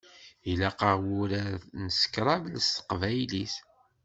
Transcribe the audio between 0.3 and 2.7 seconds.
Ilaq-aɣ wurar n scrabble s